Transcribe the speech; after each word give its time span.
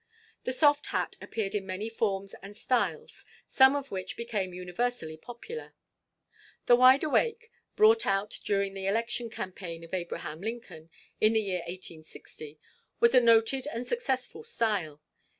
The 0.45 0.51
soft 0.51 0.87
hat 0.87 1.15
appeared 1.21 1.53
in 1.53 1.67
many 1.67 1.87
forms 1.87 2.33
and 2.41 2.57
styles, 2.57 3.23
some 3.45 3.75
of 3.75 3.91
which 3.91 4.17
became 4.17 4.51
universally 4.51 5.15
popular. 5.15 5.75
The 6.65 6.75
"wide 6.75 7.03
awake," 7.03 7.51
brought 7.75 8.07
out 8.07 8.39
during 8.43 8.73
the 8.73 8.87
election 8.87 9.29
campaign 9.29 9.83
of 9.83 9.93
Abraham 9.93 10.41
Lincoln, 10.41 10.89
in 11.19 11.33
the 11.33 11.41
year 11.41 11.61
1860, 11.67 12.59
was 12.99 13.13
a 13.13 13.21
noted 13.21 13.67
and 13.67 13.85
successful 13.87 14.43
style. 14.43 15.03